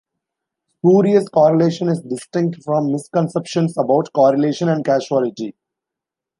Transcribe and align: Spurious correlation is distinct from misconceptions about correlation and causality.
Spurious 0.79 1.29
correlation 1.29 1.87
is 1.87 2.01
distinct 2.01 2.63
from 2.63 2.91
misconceptions 2.91 3.77
about 3.77 4.11
correlation 4.13 4.67
and 4.67 4.83
causality. 4.83 5.55